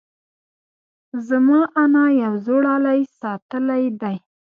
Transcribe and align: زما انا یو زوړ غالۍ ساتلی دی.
زما 1.27 1.59
انا 1.83 2.05
یو 2.23 2.33
زوړ 2.45 2.63
غالۍ 2.69 3.01
ساتلی 3.19 3.83
دی. 4.01 4.15